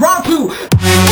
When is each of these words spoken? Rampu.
Rampu. 0.00 1.09